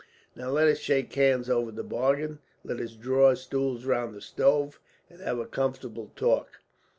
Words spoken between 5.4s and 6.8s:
comfortable talk.